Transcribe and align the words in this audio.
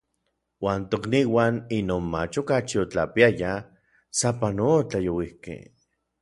Uan 0.65 0.81
tokniuan 0.93 1.59
inon 1.79 2.05
mach 2.15 2.35
okachi 2.41 2.81
otlapiayaj, 2.85 3.59
sapanoa 4.23 4.81
otlajyouikej. 4.83 5.61